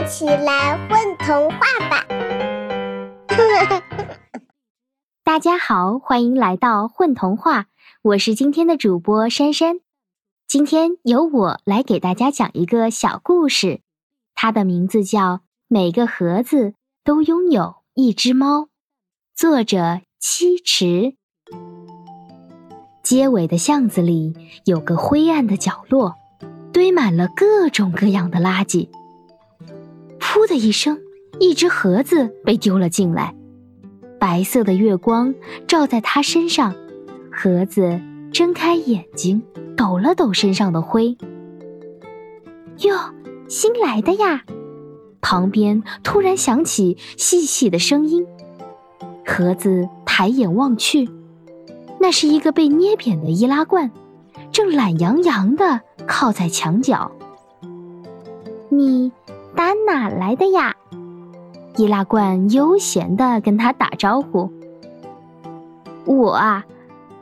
[0.00, 1.58] 一起来混童话
[1.90, 2.06] 吧！
[5.22, 7.66] 大家好，欢迎来到混童话，
[8.00, 9.80] 我是今天的主播珊珊。
[10.48, 13.82] 今天由我来给大家讲一个小故事，
[14.34, 15.20] 它的名字叫
[15.68, 16.72] 《每个盒子
[17.04, 18.60] 都拥有一只猫》，
[19.36, 21.16] 作者七池。
[23.02, 26.14] 街尾的巷子里有个灰暗的角落，
[26.72, 28.88] 堆满了各种各样的垃圾。
[30.30, 30.96] 噗的一声，
[31.40, 33.34] 一只盒子被丢了进来。
[34.20, 35.34] 白色的月光
[35.66, 36.72] 照在它身上，
[37.32, 38.00] 盒子
[38.32, 39.42] 睁开眼睛，
[39.76, 41.16] 抖了抖身上的灰。
[42.78, 42.96] 哟，
[43.48, 44.44] 新来的呀！
[45.20, 48.24] 旁边突然响起细细的声音。
[49.26, 51.10] 盒子抬眼望去。
[51.98, 53.90] 那是一个被捏扁的易拉罐，
[54.52, 57.10] 正懒洋洋地靠在墙角。
[58.68, 59.10] 你
[59.54, 60.74] 打哪来的呀？
[61.76, 64.50] 易拉罐悠闲地跟他打招呼。
[66.04, 66.64] 我啊，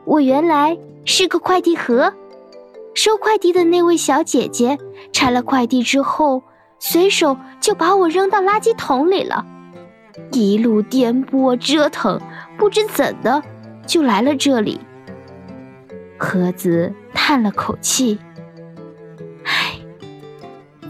[0.04, 2.12] 我原来是个快递盒，
[2.94, 4.78] 收快递的那位小姐姐
[5.12, 6.42] 拆了快递之后，
[6.78, 9.44] 随手就把我扔到垃圾桶里了。
[10.32, 12.20] 一路颠簸折腾，
[12.56, 13.42] 不知怎的。
[13.86, 14.78] 就来了这里。
[16.18, 18.18] 盒子叹了口气
[19.44, 19.78] ：“唉，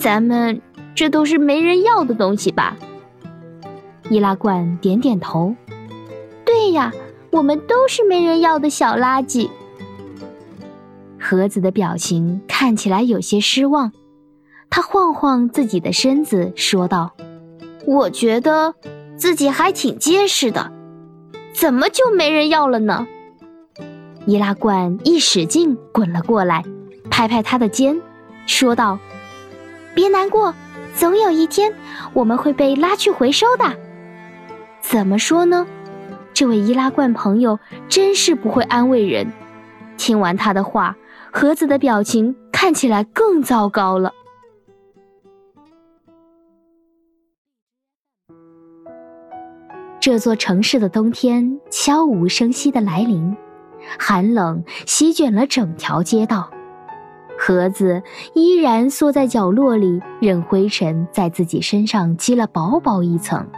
[0.00, 0.60] 咱们
[0.98, 2.76] 这都是没人要的东西吧？”
[4.10, 5.54] 易拉罐点点头
[6.44, 6.92] ：“对呀，
[7.30, 9.48] 我们都是没人要的小垃圾。”
[11.20, 13.92] 盒子的表情看起来有些失望，
[14.70, 17.12] 他晃晃自己的身子，说道
[17.86, 18.74] ：“我觉得
[19.16, 20.72] 自己还挺结实的。”
[21.54, 23.06] 怎么就没人要了呢？
[24.26, 26.64] 易拉罐一使劲滚了过来，
[27.08, 28.00] 拍拍他的肩，
[28.46, 28.98] 说道
[29.98, 30.54] ：“别难过，
[30.94, 31.74] 总有一天
[32.12, 33.64] 我们会被拉去回收的。”
[34.80, 35.66] 怎么说呢？
[36.32, 39.32] 这位易拉罐朋友真是不会安慰人。
[39.96, 40.96] 听完他的话，
[41.32, 44.12] 盒子的表情看起来更糟糕了。
[49.98, 53.36] 这座城市的冬天悄无声息的来临，
[53.98, 56.52] 寒冷席卷了整条街道。
[57.48, 58.02] 盒子
[58.34, 63.48] 依然缩在角落里，任灰尘在自己身上积了薄薄一层。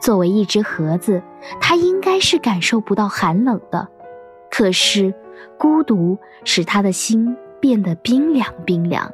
[0.00, 1.20] 作为一只盒子，
[1.60, 3.88] 它应该是感受不到寒冷的，
[4.48, 5.12] 可是
[5.58, 9.12] 孤独使他的心变得冰凉冰凉。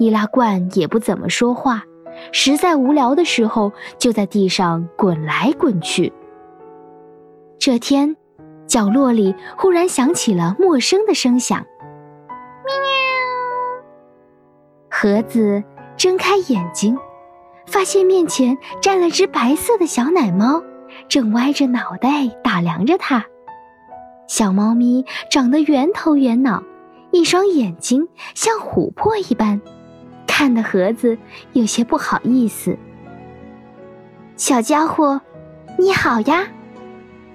[0.00, 1.84] 易拉罐也不怎么说话。
[2.32, 6.12] 实在无聊的时候，就在地上滚来滚去。
[7.60, 8.16] 这天，
[8.66, 11.64] 角落里忽然响起了陌生的声响，
[15.00, 15.62] 盒子
[15.96, 16.98] 睁开眼睛，
[17.66, 20.60] 发现面前站了只白色的小奶猫，
[21.08, 23.24] 正歪着脑袋打量着它。
[24.26, 26.64] 小猫咪长得圆头圆脑，
[27.12, 29.60] 一双眼睛像琥珀一般。
[30.26, 31.16] 看的盒子
[31.52, 32.76] 有些不好意思。
[34.34, 35.20] 小家伙，
[35.78, 36.44] 你好呀！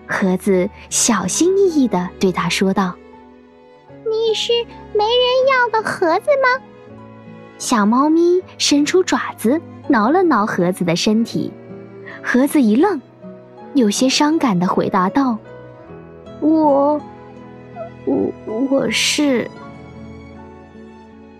[0.05, 2.93] 盒子小心翼翼的对他说道
[4.03, 4.51] ：“你是
[4.91, 6.61] 没人要的盒子吗？”
[7.57, 11.51] 小猫咪伸出爪子挠了挠盒子的身体，
[12.21, 13.01] 盒子一愣，
[13.73, 15.37] 有些伤感的回答道
[16.41, 16.99] ：“我，
[18.05, 18.33] 我
[18.69, 19.49] 我是。”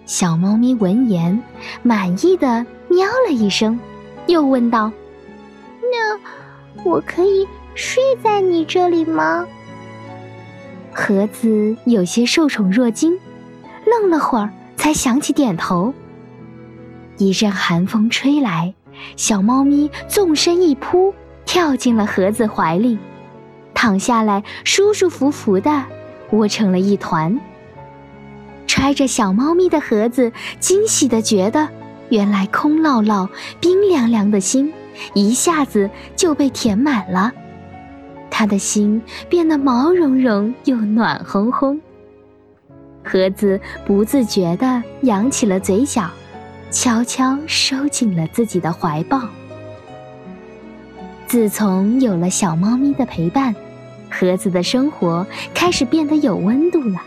[0.05, 1.41] 小猫咪闻言，
[1.81, 3.79] 满意的喵了一声，
[4.27, 4.91] 又问道
[5.91, 6.19] ：“那
[6.89, 9.45] 我可以睡在你这里吗？”
[10.93, 13.17] 盒子有些受宠若惊，
[13.85, 14.49] 愣了会儿，
[14.83, 15.93] 才想起点头。
[17.17, 18.73] 一阵寒风吹来，
[19.15, 21.13] 小猫咪纵身一扑，
[21.45, 22.97] 跳进了盒子怀里，
[23.73, 25.85] 躺下来，舒舒服服的
[26.31, 27.39] 窝成了一团。
[28.67, 31.69] 揣着小猫咪的盒子，惊喜的觉得，
[32.09, 33.29] 原来空落落、
[33.61, 34.73] 冰凉凉的心，
[35.13, 37.31] 一下子就被填满了。
[38.29, 41.79] 他的心变得毛茸茸又暖烘烘。
[43.03, 46.09] 盒子不自觉地扬起了嘴角，
[46.71, 49.21] 悄悄收紧了自己的怀抱。
[51.27, 53.55] 自从有了小猫咪的陪伴，
[54.09, 57.01] 盒子的生活开始变得有温度了。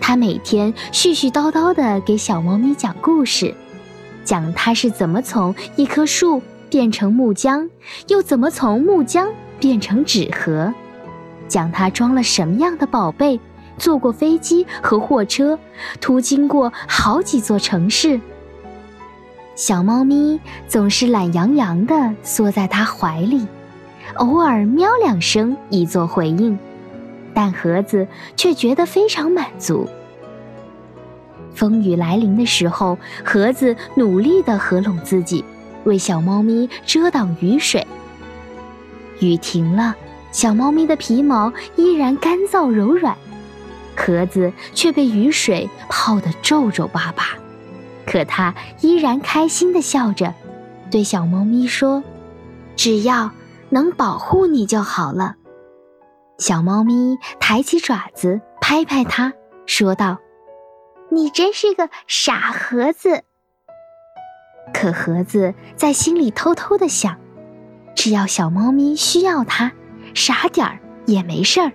[0.00, 3.54] 他每天絮絮叨叨地给小猫咪讲故事，
[4.24, 7.68] 讲它是怎么从一棵树变成木浆，
[8.08, 9.28] 又怎么从木浆
[9.60, 10.72] 变成纸盒，
[11.46, 13.38] 讲它装了什么样的宝贝，
[13.80, 15.58] 坐过飞机和货车，
[16.00, 18.20] 途经过好几座城市。
[19.56, 20.38] 小猫咪
[20.68, 23.46] 总是懒洋洋地缩在它怀里，
[24.16, 26.58] 偶尔喵两声以作回应，
[27.32, 28.06] 但盒子
[28.36, 29.88] 却觉得非常满足。
[31.54, 35.44] 风雨来临的时候，盒子努力地合拢自己，
[35.84, 37.86] 为小猫咪遮挡雨水。
[39.20, 39.94] 雨停了，
[40.32, 43.14] 小猫咪的皮毛依然干燥柔软，
[43.96, 47.36] 盒子却被雨水泡得皱皱巴巴。
[48.06, 50.34] 可它依然开心地笑着，
[50.90, 52.02] 对小猫咪说
[52.74, 53.30] ：“只要
[53.68, 55.36] 能保护你就好了。”
[56.38, 59.32] 小猫咪抬起爪子拍拍它，
[59.66, 60.18] 说道。
[61.12, 63.24] 你真是个傻盒子。
[64.72, 67.18] 可盒子在心里偷偷的想：
[67.96, 69.72] 只要小猫咪需要它，
[70.14, 71.72] 傻点儿也没事儿。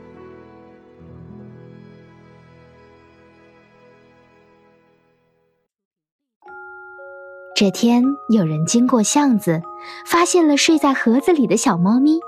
[7.55, 9.61] 这天，有人经过巷子，
[10.05, 12.19] 发现了睡在盒子里的小猫咪。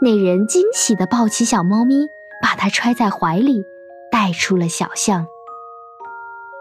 [0.00, 2.06] 那人惊喜的抱起小猫咪，
[2.40, 3.64] 把它揣在怀里，
[4.12, 5.26] 带出了小巷。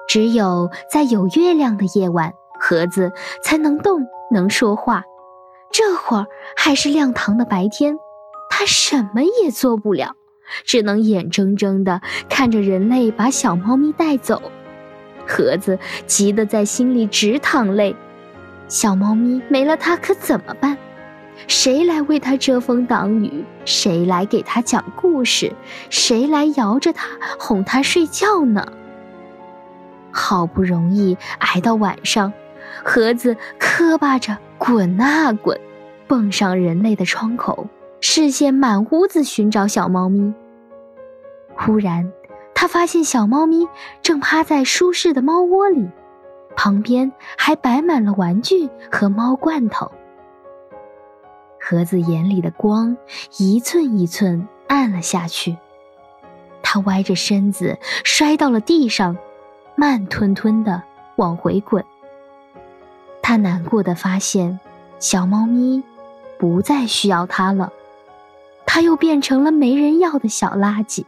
[0.08, 3.12] 只有在有月亮的夜晚，盒子
[3.44, 5.04] 才能动，能说话。
[5.72, 6.26] 这会儿
[6.58, 8.00] 还是亮堂的白天，
[8.50, 10.16] 它什么也做不了，
[10.64, 14.42] 只能眼睁睁地看着人类把小猫咪带走。
[15.28, 17.96] 盒子急得在心里直淌泪。
[18.68, 20.78] 小猫咪没了它可怎么办？
[21.48, 23.46] 谁来为它遮风挡雨？
[23.66, 25.52] 谁来给它讲故事？
[25.90, 27.08] 谁来摇着它
[27.38, 28.66] 哄它睡觉呢？
[30.12, 32.32] 好不容易挨到晚上，
[32.84, 35.60] 盒子磕巴着滚啊滚，
[36.08, 37.68] 蹦上人类的窗口，
[38.00, 40.34] 视线满屋子寻找小猫咪。
[41.54, 42.10] 忽然，
[42.56, 43.68] 他发现小猫咪
[44.02, 45.88] 正趴在舒适的猫窝里，
[46.56, 49.92] 旁边还摆满了玩具和猫罐头。
[51.62, 52.98] 盒子眼里的光
[53.38, 55.56] 一寸一寸暗了下去，
[56.64, 59.16] 他歪着身子摔到了地上。
[59.78, 60.82] 慢吞吞的
[61.18, 61.84] 往回滚。
[63.22, 64.58] 他难过的发现，
[65.00, 65.84] 小猫咪
[66.40, 67.74] 不再需要它了，
[68.66, 71.04] 它又变成了没人要的小垃圾。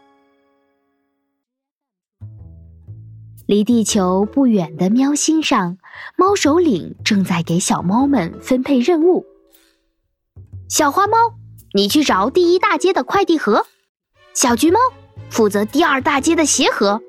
[3.47, 5.77] 离地球不远的喵星上，
[6.17, 9.25] 猫首领正在给小猫们分配任务。
[10.67, 11.15] 小花猫，
[11.73, 13.61] 你去找第一大街的快递盒；
[14.33, 14.77] 小橘猫
[15.29, 16.99] 负责第二大街的鞋盒；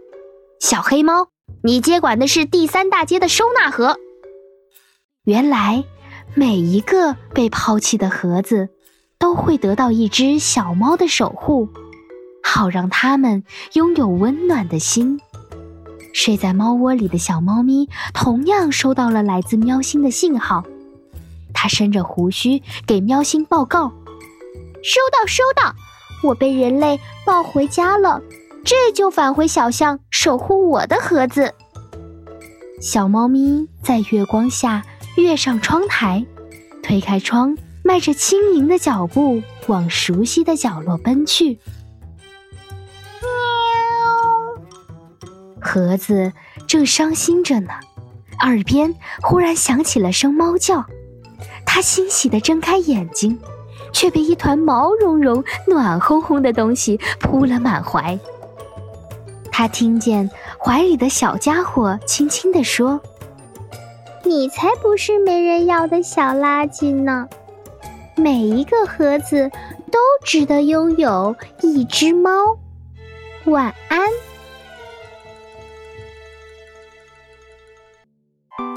[0.60, 1.28] 小黑猫。
[1.64, 3.98] 你接管的是第三大街的收纳盒。
[5.24, 5.82] 原来，
[6.36, 8.68] 每一个被抛弃的盒子，
[9.18, 11.68] 都会得到一只小猫的守护，
[12.44, 13.42] 好让它们
[13.72, 15.20] 拥有温暖的心。
[16.18, 20.64] 睡在猫窝里的小猫咪同样收到了来自喵星的信号，
[21.54, 23.92] 它伸着胡须给喵星报告
[24.82, 25.76] ：“收到，收到，
[26.24, 28.20] 我被人类抱回家了。”
[28.66, 31.54] 这就返回小巷守护我的盒子。
[32.80, 34.82] 小猫咪在月光下
[35.16, 36.26] 跃上窗台，
[36.82, 41.60] 推开窗，迈着轻盈的脚步往熟悉的角落奔去。
[45.68, 46.32] 盒子
[46.66, 47.68] 正伤心着呢，
[48.40, 50.86] 耳边忽然响起了声猫叫，
[51.66, 53.38] 它欣喜地睁开眼睛，
[53.92, 58.18] 却被一团毛茸茸、暖烘烘的东西扑了满怀。
[59.52, 62.98] 他听见怀里的小家伙轻轻地说
[64.24, 67.28] ：“你才不是没人要的小垃圾呢！
[68.16, 69.50] 每一个盒子
[69.92, 72.30] 都值得拥有一只猫。
[73.44, 74.00] 晚安，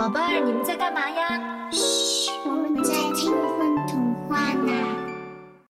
[0.01, 1.39] 宝贝儿你们在干嘛呀？